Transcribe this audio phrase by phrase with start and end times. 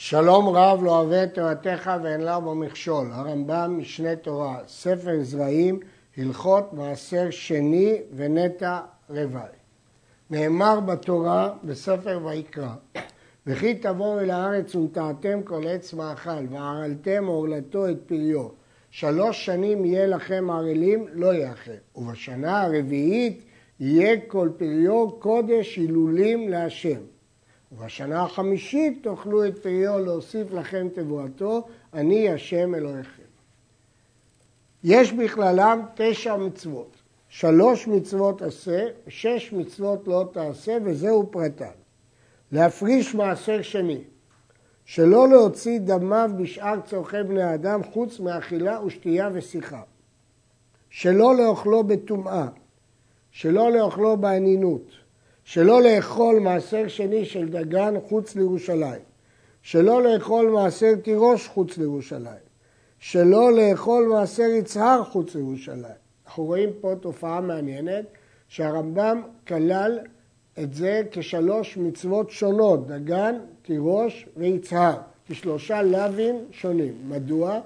[0.00, 3.08] שלום רב לא אוהב את תורתך ואין לה בו מכשול.
[3.12, 5.80] הרמב"ם, משנה תורה, ספר זרעים,
[6.16, 8.80] הלכות מעשר שני ונטע
[9.10, 9.42] רוואי.
[10.30, 12.74] נאמר בתורה בספר ויקרא,
[13.46, 18.48] וכי תבואו אל הארץ ונטעתם כל עץ מאכל, וערלתם עורלתו את פריו.
[18.90, 21.70] שלוש שנים יהיה לכם ערלים, לא יאכל.
[21.96, 23.44] ובשנה הרביעית
[23.80, 27.00] יהיה כל פריו קודש הילולים להשם.
[27.72, 33.22] ובשנה החמישית תאכלו את פריו להוסיף לכם תבואתו, אני השם אלוהיכם.
[34.84, 36.96] יש בכללם תשע מצוות,
[37.28, 41.70] שלוש מצוות עשה, שש מצוות לא תעשה, וזהו פרטן.
[42.52, 44.00] להפריש מעשר שני,
[44.84, 49.82] שלא להוציא דמיו בשאר צורכי בני אדם חוץ מאכילה ושתייה ושיחה.
[50.90, 52.46] שלא לאוכלו בטומאה,
[53.30, 54.90] שלא לאוכלו באנינות,
[55.48, 59.00] שלא לאכול מעשר שני של דגן חוץ לירושלים,
[59.62, 62.44] שלא לאכול מעשר תירוש חוץ לירושלים,
[62.98, 65.98] שלא לאכול מעשר יצהר חוץ לירושלים.
[66.26, 68.04] אנחנו רואים פה תופעה מעניינת
[68.48, 69.98] שהרמב"ם כלל
[70.62, 74.96] את זה כשלוש מצוות שונות, דגן, תירוש ויצהר,
[75.28, 76.94] כשלושה לאווים שונים.
[77.08, 77.60] מדוע?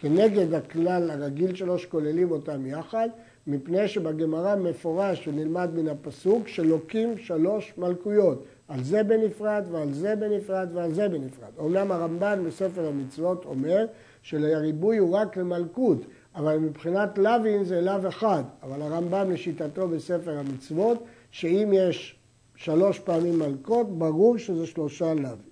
[0.00, 3.08] כנגד הכלל הרגיל שלו שכוללים אותם יחד,
[3.46, 10.68] מפני שבגמרא מפורש ונלמד מן הפסוק שלוקים שלוש מלכויות, על זה בנפרד ועל זה בנפרד
[10.74, 11.48] ועל זה בנפרד.
[11.58, 13.86] אומנם הרמב"ן בספר המצוות אומר
[14.22, 15.98] שהריבוי הוא רק למלכות,
[16.34, 22.16] אבל מבחינת לאווים זה לאו אחד, אבל הרמב"ם לשיטתו בספר המצוות, שאם יש
[22.56, 25.50] שלוש פעמים מלכות, ברור שזה שלושה לאווים.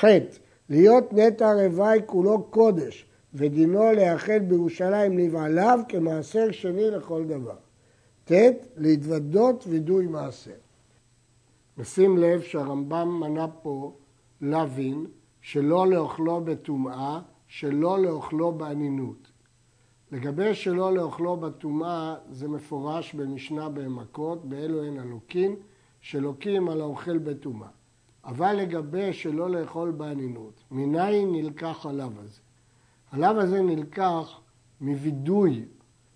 [0.00, 0.04] ח'
[0.68, 7.56] להיות נטע רוואי כולו קודש, ודינו להיאכל בירושלים לבעליו כמעשר שני לכל דבר.
[8.24, 8.32] ט.
[8.76, 10.54] להתוודות וידוי מעשר.
[11.78, 13.92] נשים לב שהרמב"ם מנה פה
[14.40, 15.06] לוין
[15.40, 19.30] שלא לאוכלו בטומאה, שלא לאוכלו באנינות.
[20.12, 25.56] לגבי שלא לאוכלו בטומאה, זה מפורש במשנה במכות, באלו הן הלוקים,
[26.00, 27.68] שלוקים על האוכל בטומאה.
[28.24, 32.40] אבל לגבי שלא לאכול באנינות, מניין נלקח הלאו הזה?
[33.14, 34.40] הלאו הזה נלקח
[34.80, 35.64] מווידוי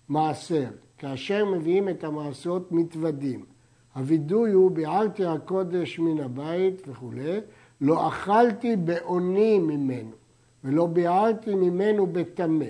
[0.09, 0.65] מעשר.
[0.97, 3.45] כאשר מביאים את המעשרות מתוודים.
[3.95, 7.39] הווידוי הוא ביערתי הקודש מן הבית וכולי,
[7.81, 10.11] לא אכלתי באוני ממנו
[10.63, 12.65] ולא ביערתי ממנו בטמא.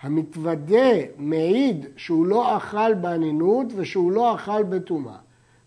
[0.00, 5.18] המתוודה מעיד שהוא לא אכל באנינות ושהוא לא אכל בטומאה.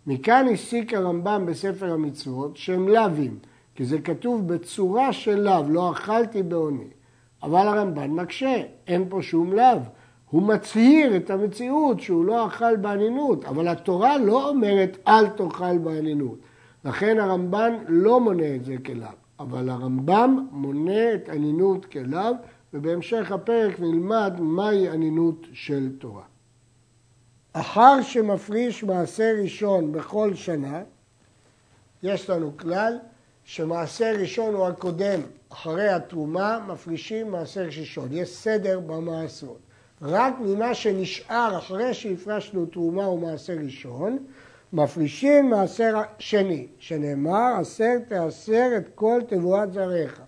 [0.07, 3.39] מכאן הסיק הרמב"ם בספר המצוות שהם לאווים,
[3.75, 6.98] כי זה כתוב בצורה של לאו, לא אכלתי באוני.
[7.43, 9.79] אבל הרמב"ן מקשה, אין פה שום לאו.
[10.29, 16.39] הוא מצהיר את המציאות שהוא לא אכל באנינות, אבל התורה לא אומרת אל תאכל באנינות.
[16.85, 19.07] לכן הרמב"ן לא מונה את זה כלאו,
[19.39, 22.33] אבל הרמב"ם מונה את אנינות כלאו,
[22.73, 26.23] ובהמשך הפרק נלמד מהי אנינות של תורה.
[27.53, 30.81] אחר שמפריש מעשה ראשון בכל שנה,
[32.03, 32.97] יש לנו כלל
[33.51, 38.07] שמעשה ראשון הוא הקודם, אחרי התרומה מפרישים מעשר ראשון.
[38.11, 39.59] יש סדר במעשרות.
[40.01, 44.17] רק ממה שנשאר אחרי שהפרשנו תרומה ומעשר ראשון,
[44.73, 50.21] מפרישים מעשר שני, שנאמר עשר תעשר את כל תבואת זרעך.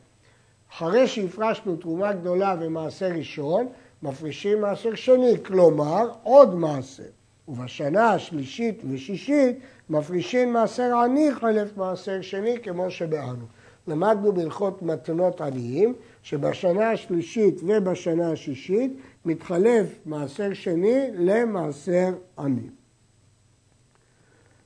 [0.71, 3.67] אחרי שהפרשנו תרומה גדולה ומעשר ראשון,
[4.03, 7.03] מפרישים מעשר שני, כלומר עוד מעשר.
[7.47, 9.59] ובשנה השלישית ושישית
[9.89, 13.45] מפרישים מעשר עני חלף מעשר שני כמו שבאנו.
[13.87, 15.93] למדנו בהלכות מתנות עניים
[16.23, 22.69] שבשנה השלישית ובשנה השישית מתחלף מעשר שני למעשר עני.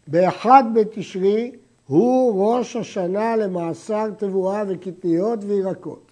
[0.07, 1.51] באחד בתשרי
[1.87, 6.11] הוא ראש השנה למעשר תבואה וקטניות וירקות.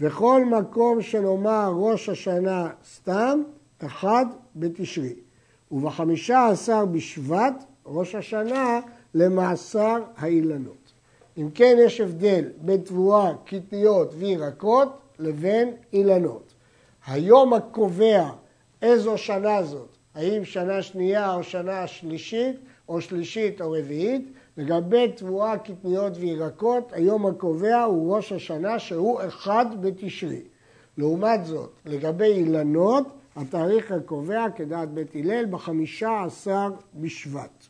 [0.00, 3.42] וכל מקום שנאמר ראש השנה סתם,
[3.78, 4.26] אחד
[4.56, 5.14] בתשרי.
[5.72, 8.80] ובחמישה עשר בשבט, ראש השנה,
[9.14, 10.92] למעשר האילנות.
[11.38, 14.88] אם כן, יש הבדל בין תבואה, קטניות וירקות
[15.18, 16.52] לבין אילנות.
[17.06, 18.28] היום הקובע
[18.82, 22.56] איזו שנה זאת, האם שנה שנייה או שנה שלישית,
[22.88, 29.66] או שלישית או רביעית, לגבי תבואה, קטניות וירקות, היום הקובע הוא ראש השנה שהוא אחד
[29.80, 30.42] בתשרי.
[30.98, 37.66] לעומת זאת, לגבי אילנות, התאריך הקובע כדעת בית הלל בחמישה עשר בשבט.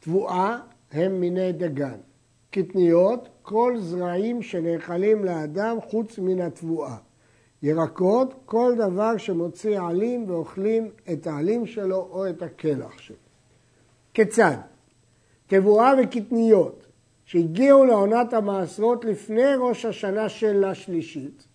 [0.00, 0.58] תבואה
[0.92, 1.98] הם מיני דגן.
[2.50, 6.96] קטניות, כל זרעים שנאכלים לאדם חוץ מן התבואה.
[7.62, 13.16] ירקות, כל דבר שמוציא עלים ואוכלים את העלים שלו או את הקלח שלו.
[14.14, 14.56] כיצד?
[15.46, 16.86] תבואה וקטניות
[17.24, 21.46] שהגיעו לעונת המעשרות לפני ראש השנה של השלישית,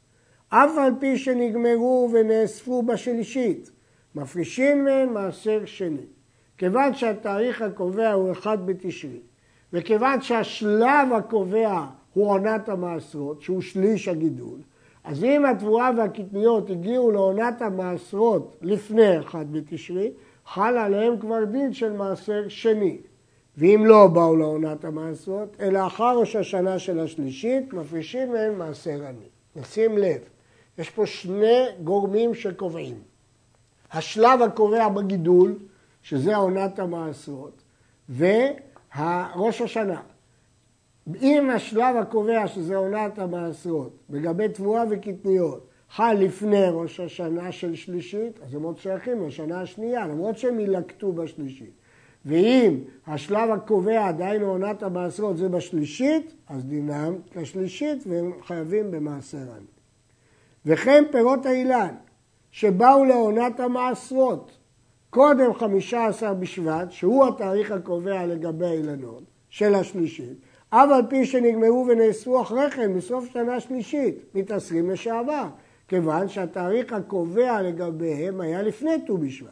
[0.50, 3.72] אף על פי שנגמרו ונאספו בשלישית,
[4.16, 6.06] מפרישים מהן מעשר שני.
[6.58, 9.20] כיוון שהתאריך הקובע הוא אחד בתשרי,
[9.74, 14.60] וכיוון שהשלב הקובע הוא עונת המעשרות, שהוא שליש הגידול,
[15.04, 20.12] אז אם התבואה והקטניות הגיעו לעונת המעשרות לפני אחד בתשרי,
[20.46, 22.98] חל עליהם כבר דין של מעשר שני.
[23.58, 29.30] ואם לא באו לעונת המעשרות, אלא אחר ראש השנה של השלישית, מפרישים מהם מעשר עני.
[29.56, 30.22] נשים לב,
[30.78, 33.02] יש פה שני גורמים שקובעים.
[33.92, 35.56] השלב הקובע בגידול,
[36.02, 37.62] שזה עונת המעשרות,
[38.10, 40.02] וראש השנה.
[41.22, 48.40] אם השלב הקובע, שזה עונת המעשרות, לגבי תבואה וקטניות, חל לפני ראש השנה של שלישית,
[48.42, 51.72] אז הם עוד שייכים לשנה השנייה, למרות שהם ילקטו בשלישית.
[52.26, 59.77] ואם השלב הקובע, דהיינו עונת המעשרות, זה בשלישית, אז דינם כשלישית והם חייבים במעשר עני.
[60.68, 61.96] וכן פירות האילן,
[62.52, 64.52] שבאו לעונת המעשרות,
[65.10, 70.38] קודם חמישה עשר בשבט, שהוא התאריך הקובע לגבי האילנות, של השלישית,
[70.70, 75.46] אף על פי שנגמרו ונאסרו אחרי כן, בסוף שנה שלישית, מתעשרים לשעבר,
[75.88, 79.50] כיוון שהתאריך הקובע לגביהם היה לפני ט"ו בשבט.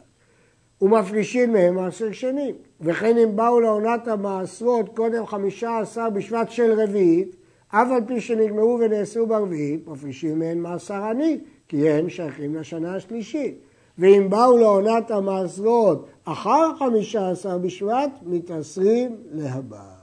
[0.82, 2.52] ומפרישים מהם מעשר שני.
[2.80, 7.36] וכן אם באו לעונת המעשרות קודם חמישה עשר בשבט של רביעית,
[7.68, 13.58] אף על פי שנגמרו ונאסרו ברביעית, מפרישים מהם מעשר עני, כי הם שייכים לשנה השלישית.
[13.98, 19.96] ואם באו לעונת המעשרות אחר חמישה עשר בשבט, מתעשרים להבא.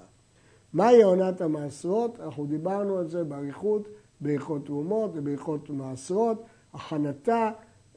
[0.73, 2.19] מהי עונת המעשרות?
[2.19, 3.87] אנחנו דיברנו על זה באריכות
[4.21, 6.43] בהלכות תרומות ובהלכות מעשרות,
[6.73, 7.51] הכנתה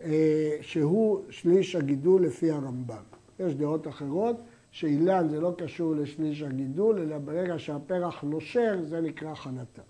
[0.04, 3.02] אה, שהוא שליש הגידול לפי הרמב"ם.
[3.40, 4.36] יש דעות אחרות
[4.76, 9.82] שאילן זה לא קשור לשליש הגידול, אלא ברגע שהפרח נושר זה נקרא הכנתה.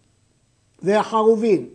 [0.82, 1.68] והחרובין,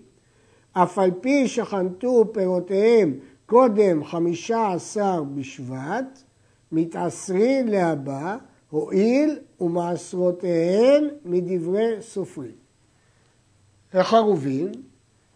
[0.74, 6.24] אף על פי שחנתו פירותיהם קודם חמישה עשר בשבט,
[6.72, 8.38] מתעשרים להבא,
[8.70, 12.56] הואיל ומעשרותיהן מדברי סופרים.
[13.94, 14.72] החרובין,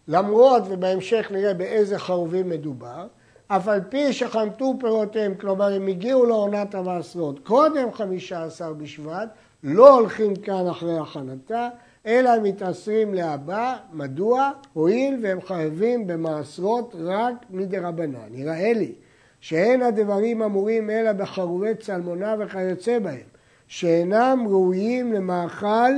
[0.08, 3.06] למרות ובהמשך נראה באיזה חרובים מדובר,
[3.48, 9.28] אף על פי שחנתו פירותיהם, כלומר הם הגיעו לעונת המעשרות קודם חמישה עשר בשבט,
[9.62, 11.68] לא הולכים כאן אחרי הכנתה,
[12.06, 14.50] אלא מתעשרים להבא, מדוע?
[14.72, 18.18] הואיל והם חייבים במעשרות רק מדרבנן.
[18.30, 18.92] נראה לי
[19.40, 23.26] שאין הדברים אמורים אלא בחרובי צלמונה וכיוצא בהם,
[23.68, 25.92] שאינם ראויים למאכל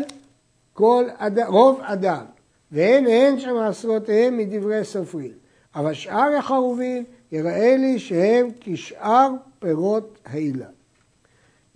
[0.73, 1.39] כל אד...
[1.39, 2.25] רוב אדם,
[2.73, 5.33] ואין הן שמעשרותיהם מדברי סופרים.
[5.75, 9.29] אבל שאר החרובים יראה לי שהם כשאר
[9.59, 10.67] פירות העילה.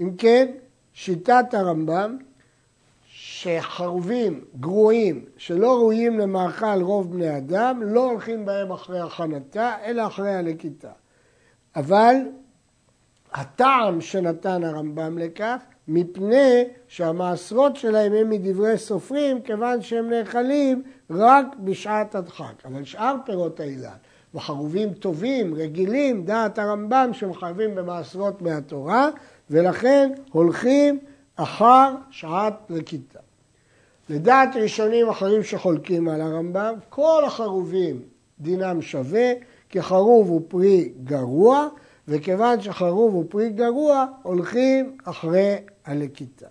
[0.00, 0.50] אם כן,
[0.93, 2.16] שיטת הרמב"ם
[3.06, 10.34] שחרובים גרועים שלא ראויים למאכל רוב בני אדם לא הולכים בהם אחרי הכנתה אלא אחרי
[10.34, 10.93] הלקיטה.
[11.76, 12.14] אבל
[13.32, 22.14] הטעם שנתן הרמב"ם לכך מפני שהמעשרות שלהם הם מדברי סופרים כיוון שהם נאכלים רק בשעת
[22.14, 22.55] הדחק.
[22.64, 23.96] אבל שאר פירות האילן
[24.34, 29.08] וחרובים טובים, רגילים, דעת הרמב"ם שהם חייבים במעשרות מהתורה
[29.50, 30.99] ולכן הולכים
[31.37, 33.19] אחר שעת לכיתה.
[34.08, 38.03] לדעת ראשונים אחרים שחולקים על הרמב"ם, כל החרובים
[38.41, 39.32] דינם שווה,
[39.69, 41.69] כי חרוב הוא פרי גרוע,
[42.08, 46.46] וכיוון שחרוב הוא פרי גרוע, הולכים אחרי הלקיטה.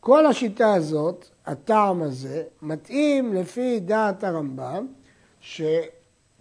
[0.00, 4.86] כל השיטה הזאת, הטעם הזה, מתאים לפי דעת הרמב"ם,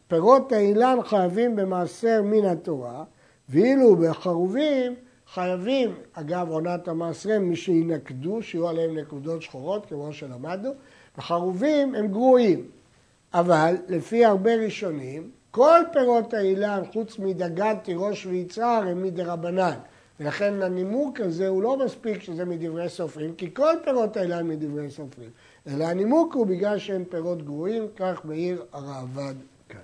[0.10, 3.04] שפירות האילן חייבים במעשר מן התורה,
[3.50, 4.96] ואילו בחרובים
[5.34, 10.72] חייבים, אגב עונת המעשרה, מי שינקדו, שיהיו עליהם נקודות שחורות, כמו שלמדנו,
[11.18, 12.66] וחרובים הם גרועים.
[13.34, 19.78] אבל לפי הרבה ראשונים, כל פירות האילן, חוץ מדגן, תירוש ויצהר, הם מדרבנן.
[20.20, 25.30] ולכן הנימוק הזה הוא לא מספיק שזה מדברי סופרים, כי כל פירות האילן מדברי סופרים.
[25.68, 29.36] אלא הנימוק הוא בגלל שהם פירות גרועים, כך בעיר הראב"ד
[29.70, 29.80] כאן.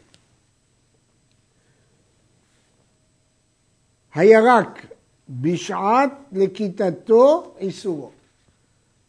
[4.16, 4.86] הירק
[5.30, 8.10] בשעת לכיתתו איסורו.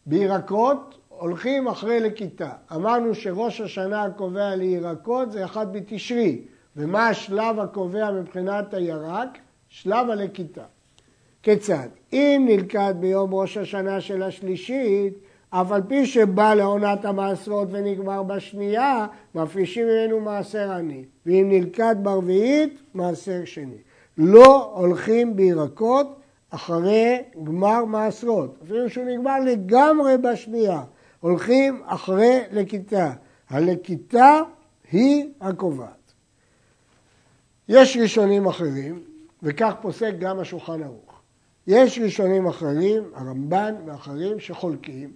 [0.05, 2.49] בירקות הולכים אחרי לכיתה.
[2.75, 6.41] אמרנו שראש השנה הקובע לירקות זה אחד בתשרי.
[6.75, 9.37] ומה השלב הקובע מבחינת הירק?
[9.69, 10.63] שלב הלכיתה.
[11.43, 11.87] כיצד?
[12.13, 15.13] אם נלכד ביום ראש השנה של השלישית,
[15.49, 21.05] אף על פי שבא לעונת המעשרות ונגמר בשנייה, מפרישים ממנו מעשר עני.
[21.25, 23.77] ואם נלכד ברביעית, מעשר שני.
[24.17, 26.19] לא הולכים בירקות
[26.49, 30.83] אחרי גמר מעשרות, אפילו שהוא נגמר לגמרי בשנייה,
[31.19, 33.11] הולכים אחרי לכיתה.
[33.49, 34.41] הלכיתה
[34.91, 36.13] היא הקובעת.
[37.69, 39.03] יש ראשונים אחרים,
[39.43, 41.21] וכך פוסק גם השולחן ערוך.
[41.67, 45.11] יש ראשונים אחרים, הרמב"ן ואחרים, שחולקים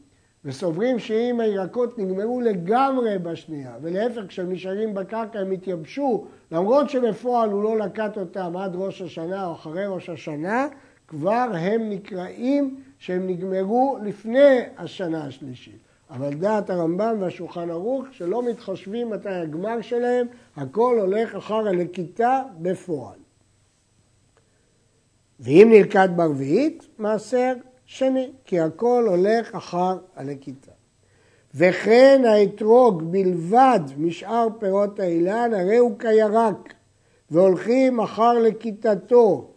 [0.45, 7.63] וסוברים שאם הירקות נגמרו לגמרי בשנייה, ולהפך כשהם נשארים בקרקע הם התייבשו, למרות שבפועל הוא
[7.63, 10.67] לא לקט אותם עד ראש השנה או אחרי ראש השנה,
[11.07, 15.77] כבר הם נקראים שהם נגמרו לפני השנה השלישית.
[16.09, 23.19] אבל דעת הרמב"ם והשולחן ערוך שלא מתחשבים מתי הגמר שלהם, הכל הולך אחר הלקיטה בפועל.
[25.39, 27.53] ואם נלקט ברביעית, מעשר
[27.93, 30.71] שני, כי הכל הולך אחר הלקיטה.
[31.55, 36.73] וכן האתרוג בלבד משאר פירות האילן, הרי הוא כירק,
[37.31, 39.51] והולכים אחר לכיתתו.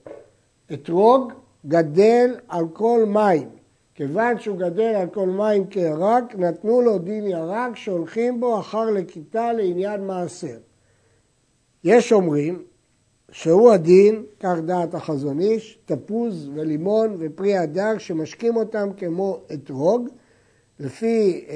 [0.73, 1.33] אתרוג
[1.67, 3.49] גדל על כל מים.
[3.95, 9.53] כיוון שהוא גדל על כל מים כירק, נתנו לו דין ירק שהולכים בו אחר לכיתה
[9.53, 10.59] לעניין מעשר.
[11.85, 12.63] יש אומרים
[13.35, 20.09] שהוא הדין, כך דעת החזון איש, תפוז ולימון ופרי הדר שמשקים אותם כמו אתרוג,
[20.81, 21.55] לפי אה,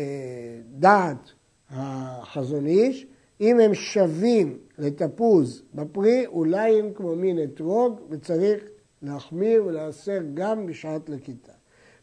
[0.71, 1.33] דעת
[1.71, 3.07] החזון איש,
[3.41, 8.65] אם הם שווים לתפוז בפרי, אולי הם כמו מין אתרוג וצריך
[9.03, 11.53] להחמיר ולהסר גם בשעת לכיתה.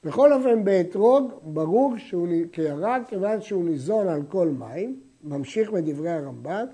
[0.04, 6.66] בכל אופן באתרוג ברור שהוא כירק כיוון שהוא ניזון על כל מים, ממשיך מדברי הרמב"ן,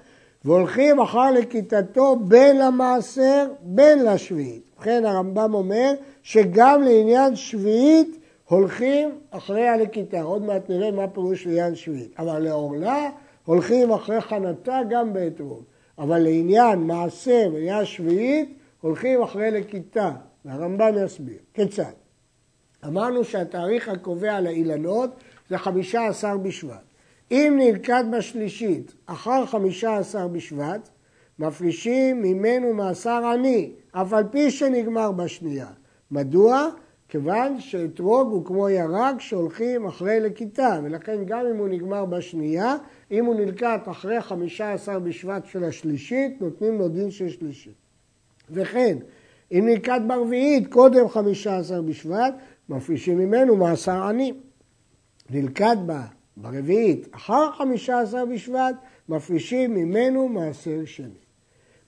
[0.46, 4.64] והולכים אחר לכיתתו בין למעשר בין לשביעית.
[4.76, 5.94] ובכן הרמב"ם אומר
[6.24, 8.18] שגם לעניין שביעית
[8.50, 10.22] הולכים אחרי הלכיתה.
[10.22, 12.20] עוד מעט נראה מה פירוש לעניין שביעית.
[12.20, 13.10] אבל לעורלה
[13.46, 15.64] הולכים אחרי חנתה גם באתרוג.
[15.98, 20.12] אבל לעניין מעשר ולעניין שביעית הולכים אחרי לכיתה.
[20.46, 21.38] והרמב"ם יסביר.
[21.54, 21.92] כיצד?
[22.86, 25.10] אמרנו שהתאריך הקובע לאילנות
[25.50, 26.91] זה חמישה עשר בשבט.
[27.32, 30.90] אם נלכד בשלישית אחר חמישה עשר בשבט,
[31.40, 35.68] מפרישים ממנו מאסר עני, אף על פי שנגמר בשנייה.
[36.12, 36.68] מדוע?
[37.10, 42.76] כיוון שאתרוג הוא כמו ירק שהולכים אחרי לכיתה, ולכן גם אם הוא נגמר בשנייה,
[43.12, 47.74] אם הוא נלקט אחרי חמישה עשר בשבט של השלישית, נותנים לו דין של שלישית.
[48.50, 48.98] וכן,
[49.52, 52.34] אם נלקט ברביעית קודם חמישה עשר בשבט,
[52.70, 54.34] מפרישים ממנו מאסר עני.
[55.30, 56.02] נלכד בה
[56.38, 58.76] ברביעית אחר חמישה עשר בשבט,
[59.10, 61.22] מפרישים ממנו מעשר שני.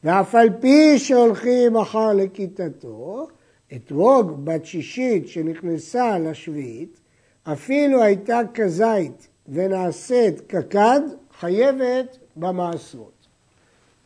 [0.04, 3.28] ואף על פי שהולכים אחר לכיתתו,
[3.76, 7.00] אתרוג בת שישית שנכנסה לשביעית,
[7.44, 11.02] אפילו הייתה כזית ונעשית ככד,
[11.40, 13.28] חייבת במעשרות.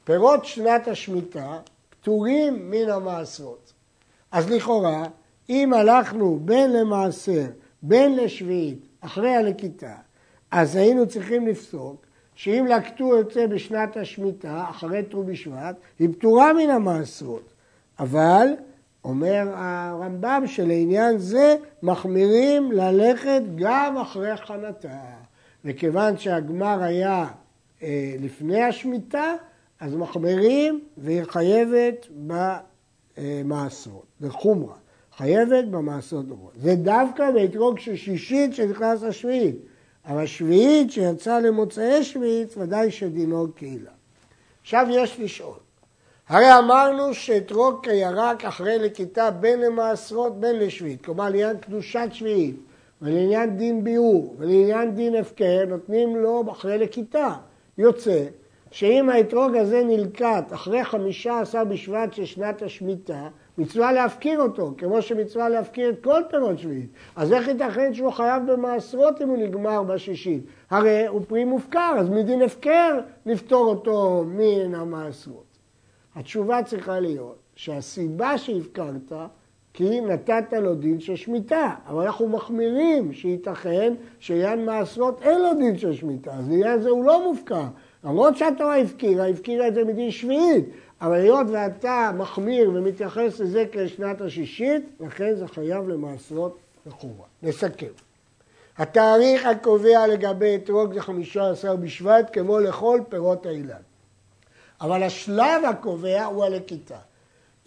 [0.03, 3.73] פירות שנת השמיטה פטורים מן המעשרות.
[4.31, 5.03] אז לכאורה
[5.49, 7.45] אם הלכנו בין למעשר,
[7.81, 9.95] בין לשביעית, אחרי הלקיטה,
[10.51, 16.69] אז היינו צריכים לפסוק שאם לקטו יוצא בשנת השמיטה, אחרי ט"ו בשבט, היא פטורה מן
[16.69, 17.53] המעשרות.
[17.99, 18.47] אבל,
[19.03, 24.99] אומר הרמב"ם שלעניין זה מחמירים ללכת גם אחרי חנתה.
[25.65, 27.27] וכיוון שהגמר היה
[27.83, 29.35] אה, לפני השמיטה,
[29.79, 32.07] אז מחמירים והיא חייבת
[33.17, 34.75] במעשרות, בחומרה.
[35.17, 36.51] חייבת במעשות דומות.
[36.55, 39.55] זה דווקא באתרוג של שישית שנכנס לשביעית.
[40.07, 43.91] אבל שביעית שיצא למוצאי שביעית, ודאי שדינו קהילה.
[44.61, 45.57] עכשיו יש לשאול.
[46.29, 52.55] הרי אמרנו שאתרוג כירק אחרי לכיתה בין למעשרות בין לשביעית, כלומר לעניין קדושת שביעית
[53.01, 57.33] ולעניין דין ביאור ולעניין דין הפקר נותנים לו אחרי לכיתה.
[57.77, 58.25] יוצא
[58.71, 65.01] שאם האתרוג הזה נלקט אחרי חמישה עשר בשבט של שנת השמיטה, מצווה להפקיר אותו, כמו
[65.01, 66.89] שמצווה להפקיר את כל פירות שביעית.
[67.15, 70.45] אז איך ייתכן שהוא חייב במעשרות אם הוא נגמר בשישית?
[70.69, 75.57] הרי הוא פרי מופקר, אז מדין הפקר לפתור אותו מן המעשרות.
[76.15, 79.11] התשובה צריכה להיות שהסיבה שהפקרת
[79.73, 85.77] כי נתת לו דין של שמיטה, אבל אנחנו מחמירים שייתכן שעניין מעשרות אין לו דין
[85.77, 87.63] של שמיטה, אז לעניין זה הוא לא מופקר.
[88.03, 90.65] למרות שהתורה הפקירה, הפקירה את זה מדין שביעית,
[91.01, 97.25] אבל היות ואתה מחמיר ומתייחס לזה כשנת השישית, לכן זה חייב למעשרות לחומרה.
[97.43, 97.87] נסכם.
[98.77, 103.81] התאריך הקובע לגבי אתרוג זה חמישה עשר בשבט, כמו לכל פירות האילן.
[104.81, 106.97] אבל השלב הקובע הוא הלקיטה.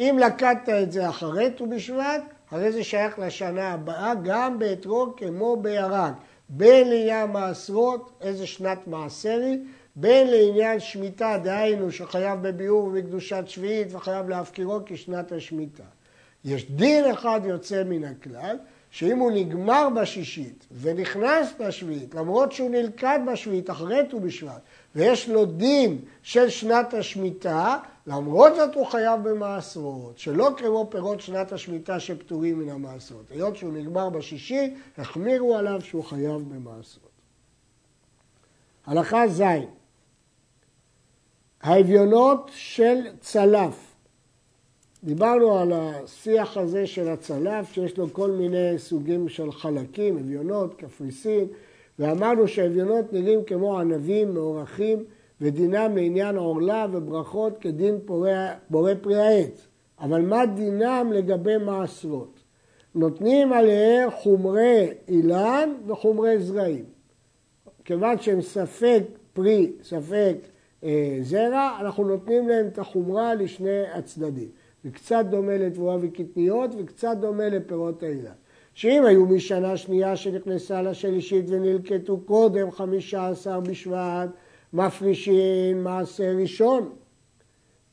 [0.01, 5.57] אם לקטת את זה אחרי ט"ו בשבט, הרי זה שייך לשנה הבאה, גם באתרוג כמו
[5.57, 6.13] בירק.
[6.53, 9.59] בין לעניין מעשרות, איזה שנת מעשר היא,
[9.97, 15.83] בין לעניין שמיטה, דהיינו שחייב בביאור ובקדושת שביעית וחייב להפקירו כשנת השמיטה.
[16.45, 18.57] יש דין אחד יוצא מן הכלל,
[18.91, 24.61] שאם הוא נגמר בשישית ונכנס בשביעית, למרות שהוא נלכד בשביעית אחרי ט"ו בשבט,
[24.95, 31.53] ויש לו דין של שנת השמיטה, למרות זאת הוא חייב במעשרות, שלא כמו פירות שנת
[31.53, 33.31] השמיטה שפטורים מן המעשרות.
[33.31, 37.11] היות שהוא נגמר בשישי, החמירו עליו שהוא חייב במעשרות.
[38.87, 39.43] הלכה ז'
[41.63, 43.91] האביונות של צלף
[45.05, 51.47] דיברנו על השיח הזה של הצלף, שיש לו כל מיני סוגים של חלקים, אביונות, קפריסין,
[52.01, 55.05] ואמרנו שהאביונות נראים כמו ענבים מאורחים,
[55.41, 57.99] ודינם לעניין עורלה וברכות כדין
[58.71, 59.67] בורא פרי העץ.
[60.01, 62.41] אבל מה דינם לגבי מעשרות?
[62.95, 66.85] נותנים עליהם חומרי אילן וחומרי זרעים.
[67.85, 69.03] כיוון שהם ספק
[69.33, 70.37] פרי, ספק
[70.85, 74.49] אה, זרע, אנחנו נותנים להם את החומרה לשני הצדדים.
[74.85, 78.33] זה קצת דומה לתבואה וקטניות וקצת דומה לפירות האילן.
[78.81, 84.29] שאם היו משנה שנייה שנכנסה לשלישית ונלקטו קודם חמישה עשר בשבט,
[84.73, 86.91] מפרישים מעשר ראשון,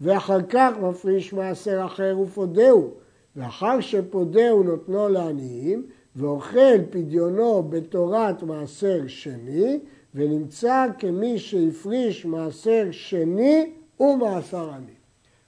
[0.02, 2.94] ואחר כך מפריש מעשר אחר ופודהו,
[3.36, 9.80] ואחר שפודהו נותנו לעניים, ואוכל פדיונו בתורת מעשר שני,
[10.16, 14.96] ונמצא כמי שהפריש מעשר שני ומעשר עני.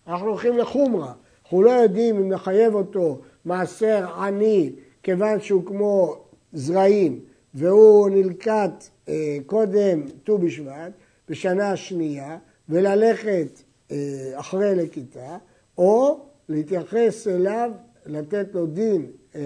[0.07, 4.71] אנחנו הולכים לחומרה, אנחנו לא יודעים אם נחייב אותו מעשר עני
[5.03, 7.19] כיוון שהוא כמו זרעים
[7.53, 10.91] והוא נלקט אה, קודם ט"ו בשבט
[11.29, 12.37] בשנה השנייה
[12.69, 15.37] וללכת אה, אחרי לכיתה
[15.77, 17.71] או להתייחס אליו,
[18.05, 19.41] לתת לו דין אה,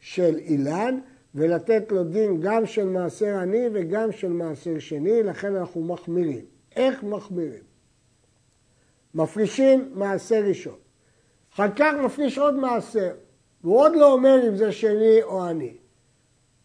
[0.00, 0.98] של אילן
[1.34, 6.44] ולתת לו דין גם של מעשר עני וגם של מעשר שני, לכן אנחנו מחמירים.
[6.76, 7.62] איך מחמירים?
[9.14, 10.76] מפרישים מעשר ראשון.
[11.54, 13.12] אחר כך מפריש עוד מעשר,
[13.64, 15.72] והוא עוד לא אומר אם זה שני או עני.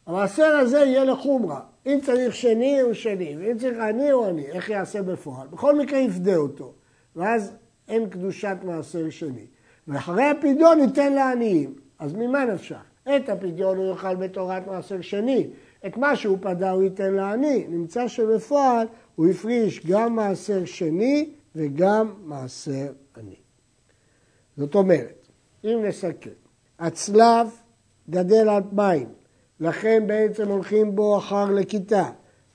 [0.05, 4.69] המעשר הזה יהיה לחומרה, אם צריך שני הוא שני, ואם צריך עני הוא עני, איך
[4.69, 5.47] יעשה בפועל?
[5.47, 6.73] בכל מקרה יפדה אותו,
[7.15, 7.53] ואז
[7.87, 9.45] אין קדושת מעשר שני.
[9.87, 12.83] ואחרי הפדיון ניתן לעניים, אז ממה נפשך?
[13.15, 15.47] את הפדיון הוא יאכל בתורת מעשר שני,
[15.85, 17.65] את מה שהוא פדה הוא ייתן לעני.
[17.69, 23.35] נמצא שבפועל הוא הפריש גם מעשר שני וגם מעשר עני.
[24.57, 25.27] זאת אומרת,
[25.63, 26.29] אם נסכם,
[26.79, 27.47] הצלב
[28.09, 29.07] גדל על מים,
[29.59, 32.09] לכן בעצם הולכים בו אחר לכיתה.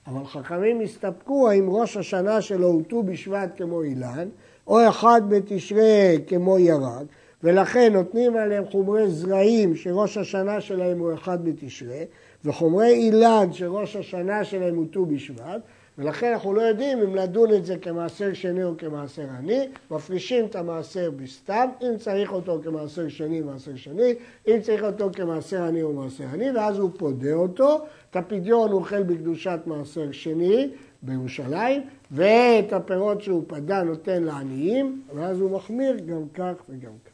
[0.07, 4.29] אבל חכמים הסתפקו האם ראש השנה שלו הוא ט"ו בשבט כמו אילן,
[4.67, 7.07] או אחד בתשרי כמו ירד,
[7.43, 12.05] ולכן נותנים עליהם חומרי זרעים שראש השנה שלהם הוא אחד בתשרי,
[12.45, 15.61] וחומרי אילן שראש השנה שלהם הוא ט"ו בשבט,
[15.99, 20.57] ולכן אנחנו לא יודעים אם לדון את זה כמעשר שני או כמעשר עני, מפרישים את
[20.57, 24.15] המעשר בסתם, אם צריך אותו כמעשר שני, מעשר שני,
[24.49, 28.81] אם צריך אותו כמעשר עני או מעשר עני, ואז הוא פודה אותו, את הפדיון הוא
[28.81, 30.71] אוכל בקדושת מעשר שני
[31.03, 37.13] בירושלים, ואת הפירות שהוא פדה נותן לעניים, ואז הוא מחמיר גם כך וגם כך.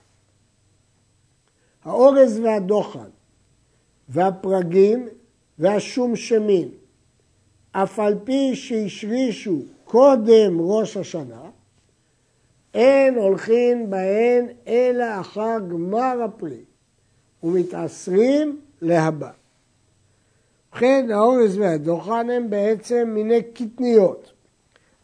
[1.84, 3.08] האורז והדוחן
[4.08, 5.08] והפרגים
[5.58, 6.68] והשום שמין
[7.82, 11.42] אף על פי שהשרישו קודם ראש השנה,
[12.74, 16.64] אין הולכים בהן אלא אחר גמר הפרי,
[17.42, 19.30] ומתעשרים להבא.
[20.72, 24.32] ובכן, האורז והדוחן הם בעצם מיני קטניות,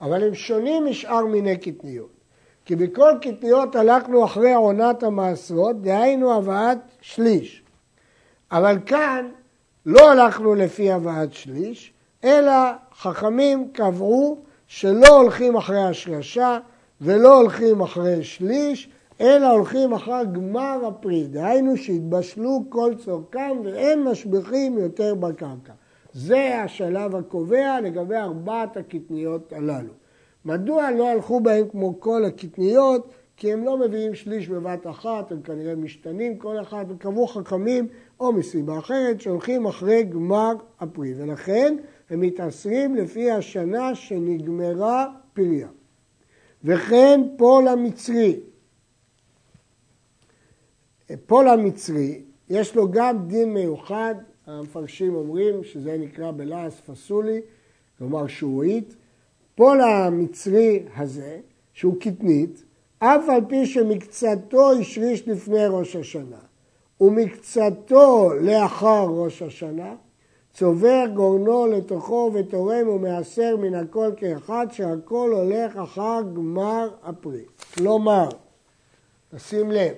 [0.01, 2.11] אבל הם שונים משאר מיני קטניות.
[2.65, 7.63] כי בכל קטניות הלכנו אחרי עונת המעשרות, דהיינו הבאת שליש.
[8.51, 9.29] אבל כאן
[9.87, 11.94] לא הלכנו לפי הבאת שליש,
[12.25, 12.53] אלא
[12.99, 16.59] חכמים קבעו שלא הולכים אחרי השרשה
[17.01, 18.89] ולא הולכים אחרי שליש,
[19.21, 25.73] אלא הולכים אחר גמר הפרי, דהיינו שהתבשלו כל צורכם ואין משביחים יותר בקרקע.
[26.13, 29.93] זה השלב הקובע לגבי ארבעת הקטניות הללו.
[30.45, 33.09] מדוע לא הלכו בהם כמו כל הקטניות?
[33.37, 37.89] כי הם לא מביאים שליש בבת אחת, הם כנראה משתנים כל אחד, וקבעו חכמים
[38.21, 41.15] או מסיבה אחרת שהולכים אחרי גמר הפרי.
[41.17, 41.77] ולכן
[42.15, 45.69] הם מתעשרים לפי השנה שנגמרה פריה.
[46.65, 48.41] וכן פול המצרי.
[51.27, 54.15] פול המצרי, יש לו גם דין מיוחד,
[54.47, 57.41] המפרשים אומרים שזה נקרא בלעז פסולי,
[57.99, 58.95] כלומר שעועית.
[59.55, 61.41] פול המצרי הזה,
[61.73, 62.65] שהוא קטנית,
[62.99, 66.41] אף על פי שמקצתו השריש לפני ראש השנה
[67.01, 69.95] ומקצתו לאחר ראש השנה,
[70.55, 77.45] צובר גורנו לתוכו ותורם ומעשר מן הכל כאחד שהכל הולך אחר גמר הפרי.
[77.75, 78.29] כלומר,
[79.35, 79.93] תשים לב,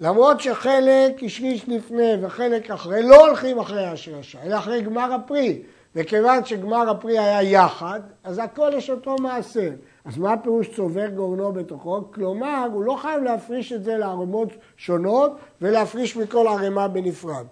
[0.00, 5.62] למרות שחלק השריש לפני וחלק אחרי, לא הולכים אחרי השרשה, אלא אחרי גמר הפרי.
[5.94, 9.70] וכיוון שגמר הפרי היה יחד, אז הכל יש אותו מעשר.
[10.04, 12.02] אז מה הפירוש צובר גורנו בתוכו?
[12.14, 17.46] כלומר, הוא לא חייב להפריש את זה לערימות שונות ולהפריש מכל ערימה בנפרד.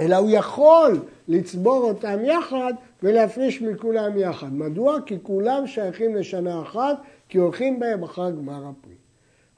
[0.00, 4.52] אלא הוא יכול לצבור אותם יחד ולהפריש מכולם יחד.
[4.52, 4.98] מדוע?
[5.06, 6.96] כי כולם שייכים לשנה אחת,
[7.28, 8.94] כי הולכים בהם אחר גמר הפרי.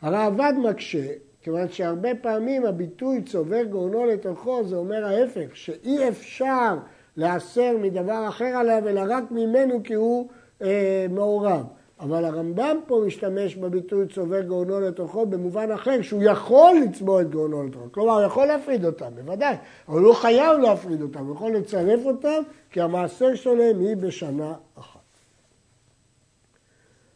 [0.03, 1.07] הראב"ד מקשה,
[1.43, 6.77] כיוון שהרבה פעמים הביטוי צובר גורנו לתוכו, זה אומר ההפך, שאי אפשר
[7.17, 10.29] להסר מדבר אחר עליו, אלא רק ממנו כי הוא
[10.63, 11.65] אה, מעורב.
[12.03, 17.67] אבל הרמב"ם פה משתמש בביטוי צובר גאונו לתוכו במובן אחר, שהוא יכול לצבוע את גאונו
[17.67, 17.93] לתוכו.
[17.93, 19.55] כלומר, הוא יכול להפריד אותם, בוודאי,
[19.89, 24.55] אבל הוא לא חייב להפריד אותם, הוא יכול לצרף אותם, כי המעשר שלהם היא בשנה
[24.79, 25.01] אחת.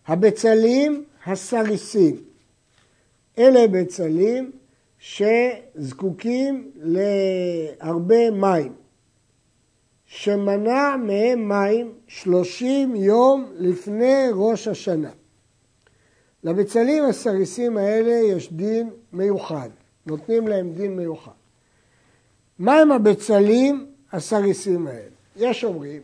[0.07, 2.17] הבצלים הסריסים,
[3.39, 4.53] אלה בצלים
[4.99, 8.86] שזקוקים להרבה מים.
[10.07, 15.11] שמנע מהם מים שלושים יום לפני ראש השנה.
[16.45, 19.69] לבצלים הסריסים האלה יש דין מיוחד,
[20.07, 21.33] נותנים להם דין מיוחד.
[22.59, 25.09] מהם הבצלים הסריסים האלה?
[25.37, 26.03] יש אומרים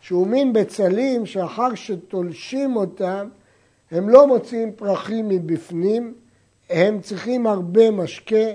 [0.00, 3.28] שהוא מין בצלים שאחר שתולשים אותם
[3.90, 6.14] הם לא מוציאים פרחים מבפנים,
[6.70, 8.46] הם צריכים הרבה משקה,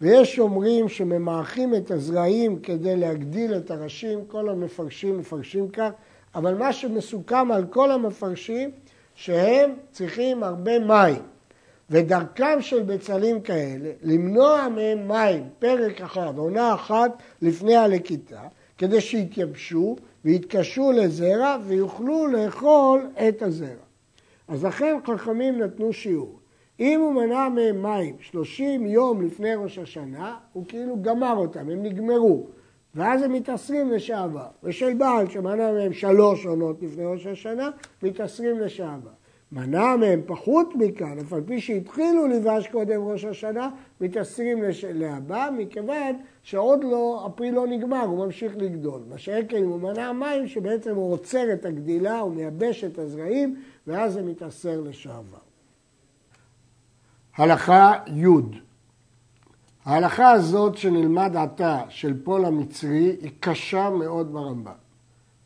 [0.00, 5.90] ויש אומרים שממעכים את הזרעים כדי להגדיל את הראשים, כל המפרשים מפרשים כך,
[6.34, 8.70] אבל מה שמסוכם על כל המפרשים,
[9.14, 11.22] שהם צריכים הרבה מים.
[11.90, 18.42] ודרכם של בצלים כאלה, למנוע מהם מים פרק אחד, עונה אחת לפני הלקיטה,
[18.78, 23.86] כדי שיתייבשו ויתקשו לזרע ויוכלו לאכול את הזרע.
[24.48, 26.38] אז לכן חכמים נתנו שיעור.
[26.80, 31.82] אם הוא מנע מהם מים 30 יום לפני ראש השנה, הוא כאילו גמר אותם, הם
[31.82, 32.46] נגמרו.
[32.94, 34.46] ואז הם מתעשרים לשעבר.
[34.62, 37.70] ושל בעל שמנע מהם שלוש עונות לפני ראש השנה,
[38.02, 39.10] מתעשרים לשעבר.
[39.52, 44.84] מנע מהם פחות מכאן, אף על פי שהתחילו לבש קודם ראש השנה, מתעשרים לש...
[44.84, 49.00] להבא, מכיוון שעוד לא, הפרי לא נגמר, הוא ממשיך לגדול.
[49.08, 49.16] מה
[49.58, 54.22] אם הוא מנע מים, שבעצם הוא עוצר את הגדילה, הוא מייבש את הזרעים, ואז זה
[54.22, 55.45] מתעשר לשעבר.
[57.36, 58.26] הלכה י'
[59.84, 64.72] ההלכה הזאת שנלמד עתה של פול המצרי היא קשה מאוד ברמב"ם.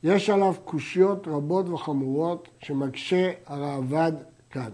[0.03, 4.13] יש עליו קושיות רבות וחמורות שמקשה הראב"ד
[4.51, 4.71] כאן.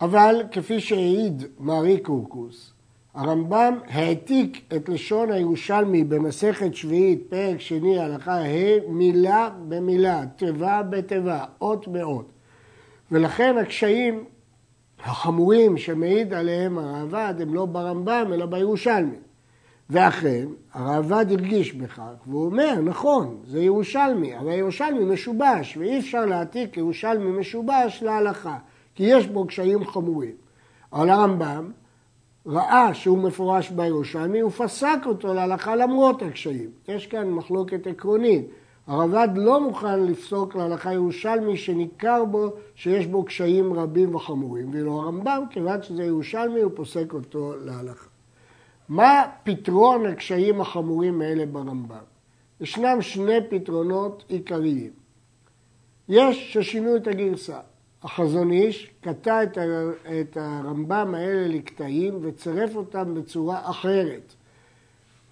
[0.00, 2.72] אבל כפי שהעיד מארי קורקוס,
[3.14, 11.44] הרמב"ם העתיק את לשון הירושלמי במסכת שביעית, פרק שני, הלכה ה', מילה במילה, תיבה בתיבה,
[11.60, 12.32] אות באות.
[13.10, 14.24] ולכן הקשיים
[15.04, 19.16] החמורים שמעיד עליהם הראב"ד הם לא ברמב"ם אלא בירושלמי.
[19.90, 26.76] ואכן, הראב"ד הרגיש בכך, והוא אומר, נכון, זה ירושלמי, אבל ירושלמי משובש, ואי אפשר להעתיק
[26.76, 28.58] ירושלמי משובש להלכה,
[28.94, 30.34] כי יש בו קשיים חמורים.
[30.92, 31.70] אבל הרמב"ם
[32.46, 36.70] ראה שהוא מפורש בירושלמי, הוא פסק אותו להלכה למרות הקשיים.
[36.88, 38.46] יש כאן מחלוקת עקרונית.
[38.86, 45.42] הרב"ד לא מוכן לפסוק להלכה ירושלמי שניכר בו שיש בו קשיים רבים וחמורים, ואילו הרמב"ם,
[45.50, 48.08] כיוון שזה ירושלמי, הוא פוסק אותו להלכה.
[48.88, 51.96] מה פתרון הקשיים החמורים האלה ברמב"ם?
[52.60, 54.90] ישנם שני פתרונות עיקריים.
[56.08, 57.60] יש ששינו את הגרסה.
[58.02, 59.42] החזון איש קטע
[60.20, 64.34] את הרמב"ם האלה לקטעים וצירף אותם בצורה אחרת.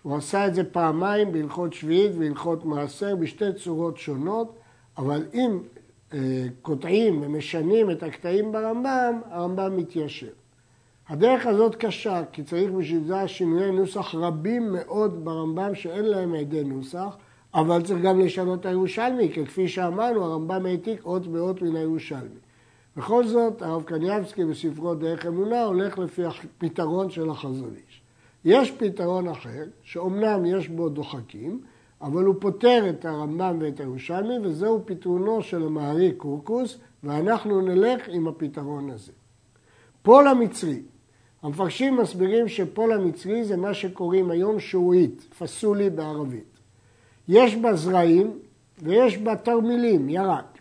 [0.05, 4.55] הוא עשה את זה פעמיים בהלכות שביעית והלכות מעשר בשתי צורות שונות,
[4.99, 5.59] אבל אם
[6.12, 10.33] אה, קוטעים ומשנים את הקטעים ברמב"ם, הרמב"ם מתיישר.
[11.09, 16.64] הדרך הזאת קשה, כי צריך בשביל זה שינויי נוסח רבים מאוד ברמב"ם שאין להם עדי
[16.64, 17.17] נוסח,
[17.55, 22.40] אבל צריך גם לשנות את הירושלמי, כי כפי שאמרנו, הרמב"ם העתיק אות באות מן הירושלמי.
[22.97, 28.04] בכל זאת, הרב קניאבסקי בספרו דרך אמונה הולך לפי הפתרון של החזון איש.
[28.45, 31.61] יש פתרון אחר, שאומנם יש בו דוחקים,
[32.01, 38.29] אבל הוא פותר את הרמב"ם ואת הירושלמי, וזהו פתרונו של המערי קורקוס, ואנחנו נלך עם
[38.29, 39.13] הפתרון הזה.
[40.03, 40.83] פול המצרי,
[41.43, 46.59] המפרשים מסבירים שפול המצרי זה מה שקוראים היום שורית, פסולי בערבית.
[47.29, 48.39] יש בה זרעים
[48.83, 50.59] ויש בה תרמילים, ירק.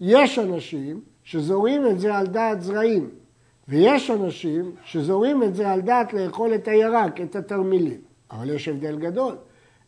[0.00, 3.10] יש אנשים שזורים את זה על דעת זרעים,
[3.68, 8.00] ויש אנשים שזורים את זה על דעת לאכול את הירק, את התרמילים.
[8.30, 9.34] אבל יש הבדל גדול.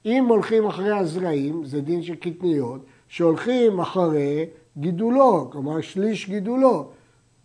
[0.06, 6.88] אם הולכים אחרי הזרעים, זה דין של קטניות, שהולכים אחרי גידולו, כלומר שליש גידולו.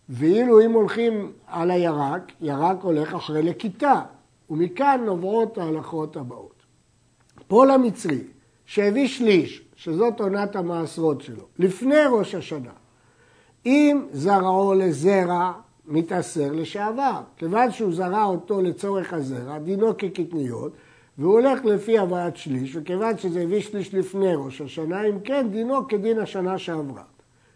[0.09, 4.01] ואילו אם הולכים על הירק, ירק הולך אחרי לכיתה,
[4.49, 6.63] ומכאן נובעות ההלכות הבאות.
[7.47, 8.21] פול המצרי,
[8.65, 12.71] שהביא שליש, שזאת עונת המעשרות שלו, לפני ראש השנה,
[13.65, 15.51] אם זרעו לזרע,
[15.87, 17.21] מתעשר לשעבר.
[17.37, 20.71] כיוון שהוא זרע אותו לצורך הזרע, דינו כקטניות,
[21.17, 25.87] והוא הולך לפי הבאת שליש, וכיוון שזה הביא שליש לפני ראש השנה, אם כן, דינו
[25.87, 27.03] כדין השנה שעברה.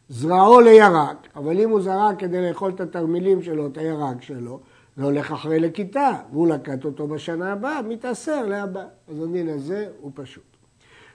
[0.10, 4.60] זרעו לירק, אבל אם הוא זרע כדי לאכול את התרמילים שלו, את הירק שלו,
[4.98, 8.86] זה הולך אחרי לכיתה, והוא לקט אותו בשנה הבאה, מתעשר להבא.
[9.08, 10.44] אז הדין הזה הוא פשוט.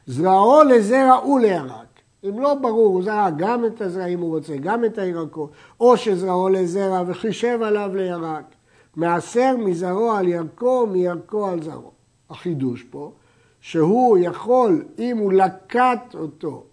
[0.07, 1.92] זרעו לזרע ולירק.
[2.29, 6.49] אם לא ברור, הוא זרע גם את הזרעים הוא רוצה, גם את הירקות, או שזרעו
[6.49, 8.45] לזרע וחישב עליו לירק.
[8.97, 11.93] מעשר מזרעו על ירקו, מירקו על זרעו.
[12.31, 13.13] החידוש פה,
[13.61, 16.65] שהוא יכול, אם הוא לקט אותו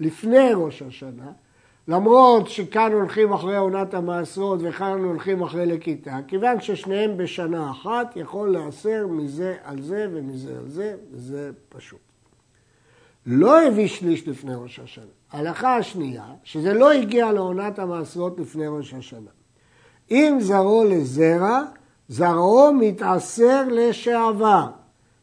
[0.00, 1.32] לפני ראש השנה,
[1.88, 8.52] למרות שכאן הולכים אחרי עונת המעשרות וכאן הולכים אחרי לכיתה, כיוון ששניהם בשנה אחת, יכול
[8.52, 12.05] להסר מזה על זה ומזה על זה, וזה פשוט.
[13.26, 15.04] לא הביא שליש לפני ראש השנה.
[15.32, 19.30] ההלכה השנייה, שזה לא הגיע לעונת המעשרות לפני ראש השנה.
[20.10, 21.62] אם זרעו לזרע,
[22.08, 24.66] זרעו מתעשר לשעבר,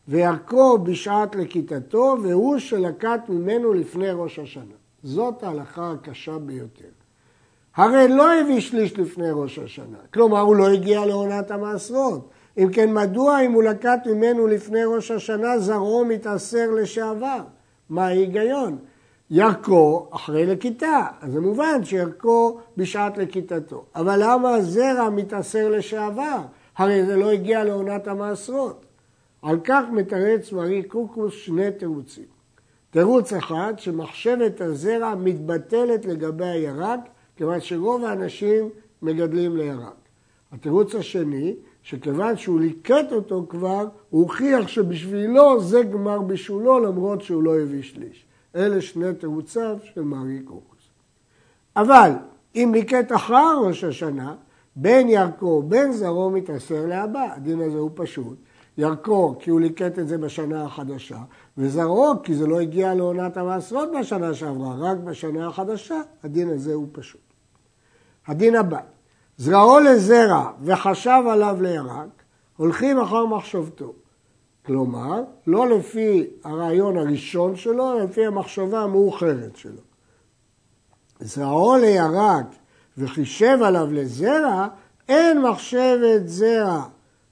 [0.07, 4.75] וירקו בשעת לכיתתו, והוא שלקט ממנו לפני ראש השנה.
[5.03, 6.87] זאת ההלכה הקשה ביותר.
[7.75, 12.29] הרי לא הביא שליש לפני ראש השנה, כלומר הוא לא הגיע לעונת המעשרות.
[12.57, 17.41] אם כן, מדוע אם הוא לקט ממנו לפני ראש השנה, זרעו מתעשר לשעבר?
[17.89, 18.77] מה ההיגיון?
[19.29, 23.85] ירקו אחרי לכיתה, אז זה מובן שירקו בשעת לכיתתו.
[23.95, 26.41] אבל למה הזרע מתעשר לשעבר?
[26.77, 28.85] הרי זה לא הגיע לעונת המעשרות.
[29.41, 32.23] על כך מתרץ מרי קוקוס שני תירוצים.
[32.91, 36.99] תירוץ אחד, שמחשבת הזרע מתבטלת לגבי הירק,
[37.35, 38.69] כיוון שרוב האנשים
[39.01, 39.93] מגדלים לירק.
[40.51, 47.43] התירוץ השני, שכיוון שהוא ליקט אותו כבר, הוא הוכיח שבשבילו זה גמר בישולו, למרות שהוא
[47.43, 48.25] לא הביא שליש.
[48.55, 50.89] אלה שני תירוציו של מארי קורקוס.
[51.75, 52.11] אבל
[52.55, 54.35] אם ליקט אחר ראש השנה,
[54.75, 57.33] בין ירקו בין זרעו מתעשר להבא.
[57.35, 58.37] הדין הזה הוא פשוט.
[58.77, 61.17] ירקו, כי הוא ליקט את זה בשנה החדשה,
[61.57, 66.87] וזרעו, כי זה לא הגיע לעונת המעשרות בשנה שעברה, רק בשנה החדשה, הדין הזה הוא
[66.91, 67.21] פשוט.
[68.27, 68.79] הדין הבא,
[69.37, 72.23] זרעו לזרע וחשב עליו לירק,
[72.57, 73.93] הולכים אחר מחשבתו.
[74.65, 79.81] כלומר, לא לפי הרעיון הראשון שלו, אלא לפי המחשבה המאוחרת שלו.
[81.19, 82.45] זרעו לירק
[82.97, 84.67] וחישב עליו לזרע,
[85.09, 86.83] אין מחשבת זרע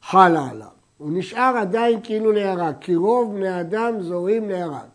[0.01, 0.67] חלה עליו.
[0.97, 4.87] הוא נשאר עדיין כאילו לירק, כי רוב בני אדם זורים לירק.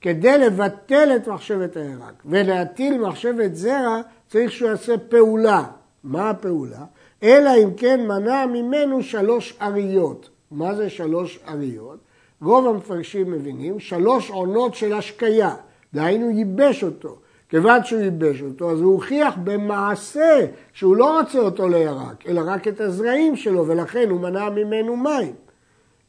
[0.00, 5.64] כדי לבטל את מחשבת הירק ולהטיל מחשבת זרע, צריך שהוא יעשה פעולה.
[6.04, 6.84] מה הפעולה?
[7.22, 10.28] אלא אם כן מנע ממנו שלוש אריות.
[10.50, 11.98] מה זה שלוש אריות?
[12.42, 15.54] רוב המפרשים מבינים שלוש עונות של השקיה,
[15.94, 17.16] דהיינו ייבש אותו.
[17.48, 22.68] כיוון שהוא ייבש אותו, אז הוא הוכיח במעשה שהוא לא רוצה אותו לירק, אלא רק
[22.68, 25.32] את הזרעים שלו, ולכן הוא מנע ממנו מים.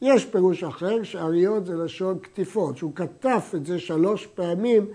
[0.02, 4.86] יש פירוש אחר שאריות זה לשון קטיפות, שהוא כתף את זה שלוש פעמים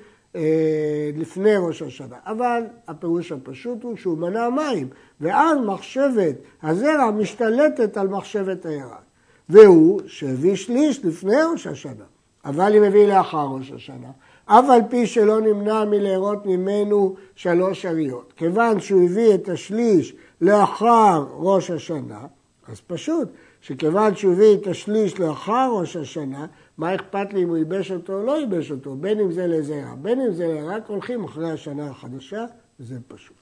[1.16, 2.16] לפני ראש השנה.
[2.26, 4.88] אבל הפירוש הפשוט הוא שהוא מנע מים,
[5.20, 9.02] ואז מחשבת הזרע משתלטת על מחשבת הירק.
[9.48, 12.04] והוא שהביא שליש לפני ראש השנה,
[12.44, 14.10] אבל אם הביא לאחר ראש השנה,
[14.46, 18.32] אף על פי שלא נמנע מלהרות ממנו שלוש אריות.
[18.36, 22.20] כיוון שהוא הביא את השליש לאחר ראש השנה,
[22.68, 23.28] אז פשוט
[23.60, 26.46] שכיוון שהוא הביא את השליש לאחר ראש השנה,
[26.78, 29.94] מה אכפת לי אם הוא ייבש אותו או לא ייבש אותו, בין אם זה לזרע,
[30.02, 32.44] בין אם זה לרק, הולכים אחרי השנה החדשה,
[32.80, 33.36] וזה פשוט.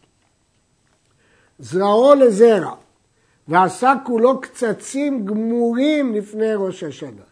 [1.59, 2.75] זרעו לזרע,
[3.49, 7.23] ועשה כולו קצצים גמורים לפני ראש השנה.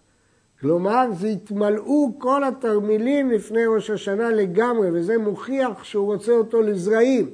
[0.60, 7.30] כלומר, זה התמלאו כל התרמילים לפני ראש השנה לגמרי, וזה מוכיח שהוא רוצה אותו לזרעים.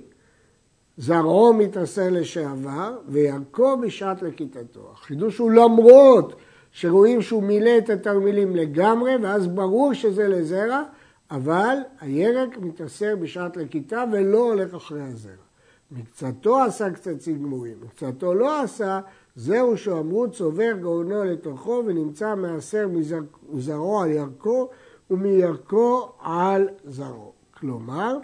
[1.02, 4.90] זרעו מתעשר לשעבר, וירקו בשעת לכיתתו.
[4.92, 6.34] החידוש הוא למרות
[6.72, 10.82] שרואים שהוא מילא את התרמילים לגמרי, ואז ברור שזה לזרע,
[11.30, 15.32] אבל הירק מתעשר בשעת לכיתה ולא הולך אחרי הזרע.
[15.90, 19.00] מקצתו עשה קצצים גמורים, מקצתו לא עשה,
[19.36, 22.88] זהו שאמרו צובר גאונו לתוכו ונמצא מעשר
[23.52, 24.68] מזרעו על ירקו
[25.10, 27.32] ומירקו על זרעו.
[27.54, 28.18] כלומר,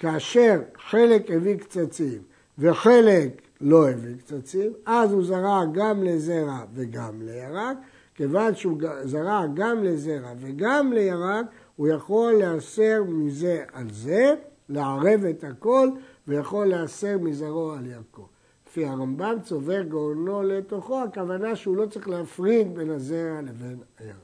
[0.00, 0.60] כאשר
[0.90, 2.22] חלק הביא קצצים
[2.58, 7.76] וחלק לא הביא קצצים, אז הוא זרע גם לזרע וגם לירק.
[8.14, 14.34] כיוון שהוא זרע גם לזרע וגם לירק, הוא יכול להסר מזה על זה,
[14.68, 15.88] לערב את הכל
[16.28, 18.26] ויכול להסר מזרעו על ירקו.
[18.68, 24.14] לפי הרמב"ם צובר גאונו לתוכו, הכוונה שהוא לא צריך להפריד בין הזרע לבין הירק.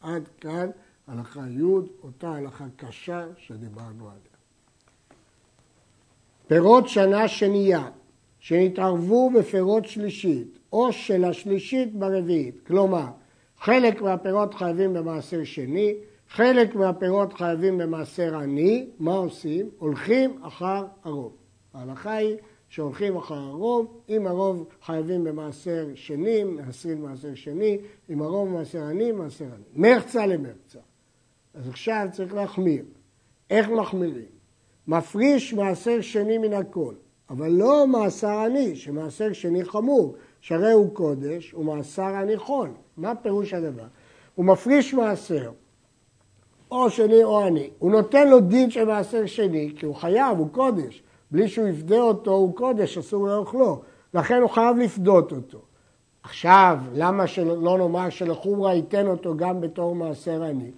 [0.00, 0.70] עד כאן
[1.06, 1.62] הלכה י',
[2.02, 4.33] אותה הלכה קשה שדיברנו עליה.
[6.46, 7.88] פירות שנה שנייה
[8.38, 13.06] שנתערבו בפירות שלישית או של השלישית ברביעית, כלומר
[13.58, 15.94] חלק מהפירות חייבים במעשר שני,
[16.28, 19.70] חלק מהפירות חייבים במעשר עני, מה עושים?
[19.78, 21.32] הולכים אחר הרוב.
[21.74, 22.36] ההלכה היא
[22.68, 27.78] שהולכים אחר הרוב, אם הרוב חייבים במעשר שני, מעשרים מעשר שני,
[28.10, 29.64] אם הרוב מעשר עני, מעשר עני.
[29.74, 30.78] מרצה למרצה.
[31.54, 32.84] אז עכשיו צריך להחמיר.
[33.50, 34.33] איך מחמירים?
[34.88, 36.94] מפריש מעשר שני מן הכל,
[37.30, 42.70] אבל לא מעשר עני, שמעשר שני חמור, שהרי הוא קודש ומעשר עני חול.
[42.96, 43.86] מה פירוש הדבר?
[44.34, 45.50] הוא מפריש מעשר,
[46.70, 47.70] או שני או עני.
[47.78, 51.02] הוא נותן לו דין של מעשר שני, כי הוא חייב, הוא קודש.
[51.30, 53.82] בלי שהוא יפדה אותו הוא קודש, אסור לאוכלו.
[54.14, 55.58] לכן הוא חייב לפדות אותו.
[56.22, 60.70] עכשיו, למה שלא נאמר שלחומרה ייתן אותו גם בתור מעשר עני?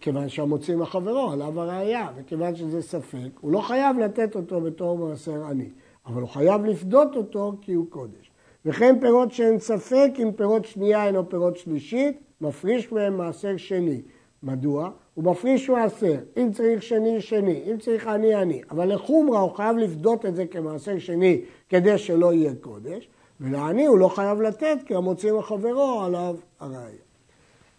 [0.00, 5.44] כיוון שהמוציא מחברו, עליו הראייה, וכיוון שזה ספק, הוא לא חייב לתת אותו בתור מעשר
[5.44, 5.68] עני,
[6.06, 8.30] אבל הוא חייב לפדות אותו כי הוא קודש.
[8.66, 14.02] וכן פירות שאין ספק אם פירות שנייה אינו פירות שלישית, מפריש מהם מעשר שני.
[14.42, 14.90] מדוע?
[15.14, 18.62] הוא מפריש מעשר, אם צריך שני, שני, אם צריך עני, עני.
[18.70, 23.08] אבל לחומרה הוא חייב לפדות את זה כמעשר שני כדי שלא יהיה קודש,
[23.40, 27.04] ולעני הוא לא חייב לתת כי המוציא מחברו עליו הראייה.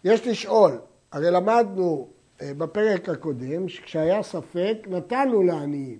[0.04, 0.72] יש לשאול,
[1.16, 2.08] הרי למדנו
[2.42, 5.98] אה, בפרק הקודם שכשהיה ספק נתנו לעניים.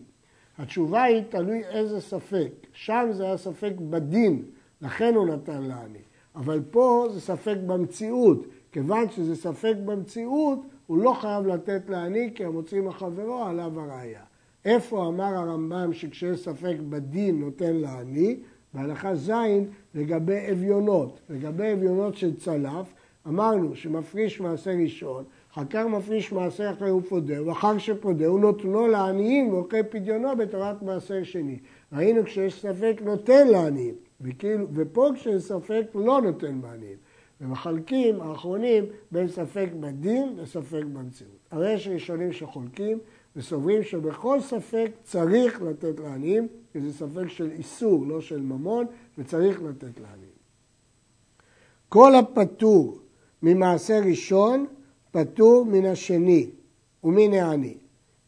[0.58, 2.50] התשובה היא תלוי איזה ספק.
[2.72, 4.42] שם זה היה ספק בדין,
[4.82, 5.98] לכן הוא נתן לעני.
[6.34, 8.46] אבל פה זה ספק במציאות.
[8.72, 14.22] כיוון שזה ספק במציאות, הוא לא חייב לתת לעני כי המוציא מחברו עליו הראייה.
[14.64, 18.36] איפה אמר הרמב"ם שכשיש ספק בדין נותן לעני?
[18.74, 19.32] בהלכה ז'
[19.94, 21.20] לגבי אביונות.
[21.30, 22.94] לגבי אביונות של צלף,
[23.28, 28.88] אמרנו שמפריש מעשה ראשון, אחר כך מפריש מעשה אחרי הוא פודה, ואחר שפודה הוא נותנו
[28.88, 31.58] לעניים ואוכל פדיונו בתורת מעשר שני.
[31.92, 36.96] ראינו כשיש ספק נותן לעניים, וכאילו, ופה כשיש ספק לא נותן לעניים.
[37.40, 41.38] ומחלקים האחרונים בין ספק בדין לספק במציאות.
[41.50, 42.98] הרי יש ראשונים שחולקים
[43.36, 48.86] וסוברים שבכל ספק צריך לתת לעניים, כי זה ספק של איסור, לא של ממון,
[49.18, 50.36] וצריך לתת לעניים.
[51.88, 52.98] כל הפטור
[53.42, 54.66] ממעשה ראשון
[55.10, 56.50] פטור מן השני
[57.04, 57.76] ומן העני,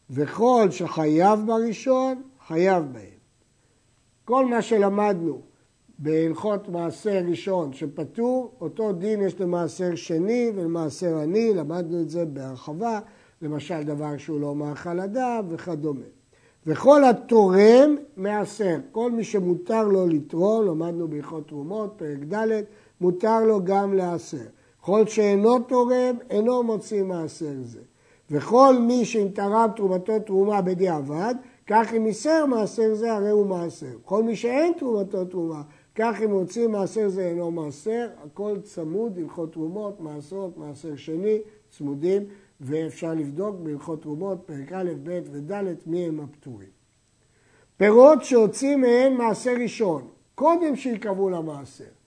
[0.09, 3.19] וכל שחייב בראשון חייב בהם.
[4.25, 5.41] כל מה שלמדנו
[5.99, 12.99] בהלכות מעשר ראשון שפטור, אותו דין יש למעשר שני ולמעשר עני, למדנו את זה בהרחבה,
[13.41, 16.05] למשל דבר שהוא לא מאכל אדם וכדומה.
[16.65, 22.61] וכל התורם מעשר, כל מי שמותר לו לתרום, למדנו בהלכות תרומות, פרק ד',
[23.01, 24.45] מותר לו גם לעשר.
[24.89, 27.79] כל שאינו תורם, אינו מוציא מעשר זה.
[28.31, 31.35] וכל מי שאם תרם תרומתו תרומה בדיעבד,
[31.67, 33.97] כך אם ייסר מעשר זה, הרי הוא מעשר.
[34.05, 35.61] כל מי שאין תרומתו תרומה,
[35.95, 41.37] כך אם הוציא מעשר זה אינו מעשר, הכל צמוד, הלכות תרומות, מעשרות, מעשר שני,
[41.69, 42.23] צמודים,
[42.61, 46.69] ואפשר לבדוק בהלכות תרומות, פרק א', ב' וד', מי הם הפטורים.
[47.77, 51.98] פירות שהוציא מהם מעשר ראשון, קודם שיקבעו למעשר.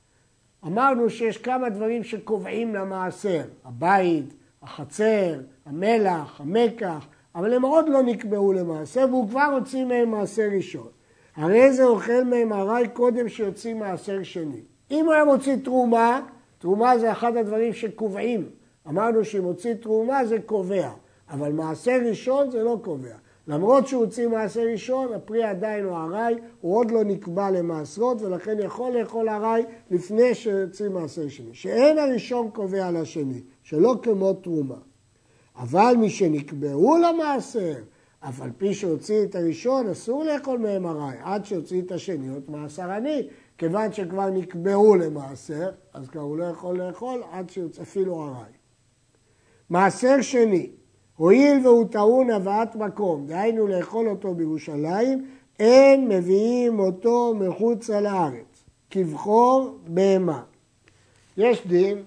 [0.67, 8.53] אמרנו שיש כמה דברים שקובעים למעשר, הבית, החצר, המלח, המקח, אבל הם עוד לא נקבעו
[8.53, 10.89] למעשר והוא כבר הוציא מהם מעשר ראשון.
[11.37, 14.61] הרי זה אוכל מהם ארעי קודם שיוצאים מעשר שני.
[14.91, 16.21] אם הוא היה מוציא תרומה,
[16.59, 18.49] תרומה זה אחד הדברים שקובעים.
[18.89, 20.91] אמרנו שאם מוציא תרומה זה קובע,
[21.31, 23.15] אבל מעשר ראשון זה לא קובע.
[23.47, 28.57] למרות שהוא הוציא מעשר ראשון, הפרי עדיין הוא ארעי, הוא עוד לא נקבע למעשרות, ולכן
[28.61, 31.55] יכול לאכול ארעי לפני שיוציא מעשר שני.
[31.55, 34.79] שאין הראשון קובע על השני, שלא כמו תרומה.
[35.57, 37.75] אבל מי שנקבעו למעשר,
[38.21, 42.51] אף על פי שהוציא את הראשון, אסור לאכול מהם ארעי, עד שהוציא את השני, עוד
[42.51, 43.29] מעשר עני,
[43.59, 48.53] כיוון שכבר נקבעו למעשר, אז כבר הוא לא יכול לאכול עד שיוצא אפילו ארעי.
[49.71, 50.71] מעשר שני,
[51.23, 55.25] הואיל והוא טעון הבאת מקום, דהיינו לאכול אותו בירושלים,
[55.61, 60.43] אין מביאים אותו מחוצה לארץ, כבכור בהמה.
[61.37, 62.03] יש דין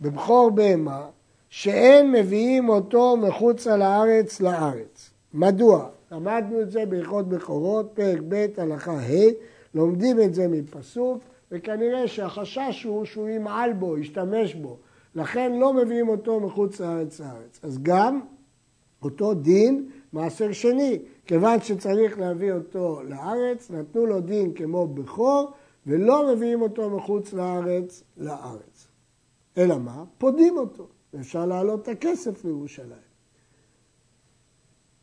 [0.00, 1.06] בבכור בהמה
[1.48, 5.10] שאין מביאים אותו מחוצה לארץ לארץ.
[5.34, 5.88] מדוע?
[6.12, 9.30] למדנו את זה בהלכות בכורות, פרק ב', הלכה ה',
[9.74, 11.18] לומדים את זה מפסוק,
[11.52, 14.76] וכנראה שהחשש הוא שהוא ימעל בו, ישתמש בו.
[15.14, 17.60] לכן לא מביאים אותו מחוץ לארץ לארץ.
[17.62, 18.20] אז גם
[19.02, 25.52] אותו דין מעשר שני, כיוון שצריך להביא אותו לארץ, נתנו לו דין כמו בכור,
[25.86, 28.88] ולא מביאים אותו מחוץ לארץ לארץ.
[29.58, 30.04] אלא מה?
[30.18, 33.10] פודים אותו, ואפשר להעלות את הכסף לירושלים.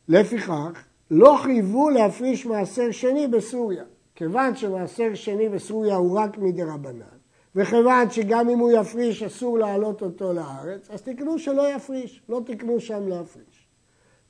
[0.08, 3.84] לפיכך, לא חייבו להפריש מעשר שני בסוריה.
[4.18, 7.18] כיוון שמעשר שני בסוריה הוא רק מדי רבנן,
[7.54, 12.80] וכיוון שגם אם הוא יפריש אסור להעלות אותו לארץ, אז תקנו שלא יפריש, לא תקנו
[12.80, 13.57] שם להפריש.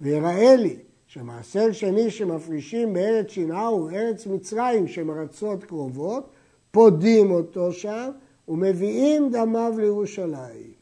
[0.01, 0.76] ויראה לי
[1.07, 6.30] שמעשר שני שמפרישים בארץ שנאה ובארץ מצרים שהן ארצות קרובות,
[6.70, 8.11] פודים אותו שם
[8.49, 10.72] ומביאים דמיו לירושלים.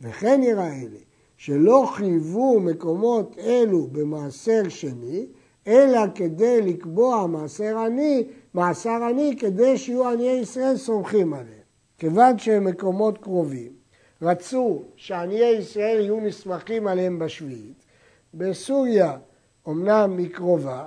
[0.00, 1.04] וכן יראה לי
[1.36, 5.26] שלא חייבו מקומות אלו במעשר שני,
[5.66, 11.64] אלא כדי לקבוע מעשר עני, מעשר עני כדי שיהיו עניי ישראל סומכים עליהם.
[11.98, 13.72] כיוון שהם מקומות קרובים,
[14.22, 17.83] רצו שעניי ישראל יהיו נסמכים עליהם בשביעית.
[18.36, 19.16] בסוריה
[19.68, 20.86] אמנם היא קרובה,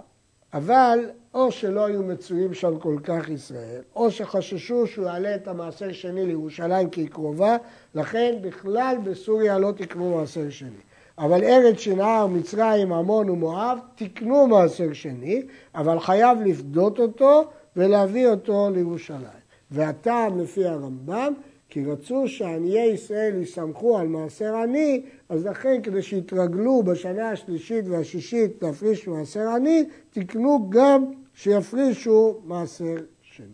[0.54, 1.00] אבל
[1.34, 6.26] או שלא היו מצויים שם כל כך ישראל, או שחששו שהוא יעלה את המעשר שני
[6.26, 7.58] לירושלים כי היא קרובה,
[7.96, 10.70] לכן בכלל בסוריה לא תקנו מעשר שני.
[11.18, 15.42] אבל ארץ שנהר, מצרים, עמון ומואב, תקנו מעשר שני,
[15.76, 17.44] אבל חייב לפדות אותו
[17.76, 19.48] ולהביא אותו לירושלים.
[19.72, 21.34] והטעם לפי הרמב"ם,
[21.78, 28.64] כי רצו שעניי ישראל יסמכו על מעשר עני, אז לכן כדי שיתרגלו בשנה השלישית והשישית
[28.64, 33.46] להפריש מעשר עני, תקנו גם שיפרישו מעשר שני.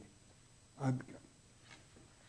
[0.78, 1.13] עד כאן.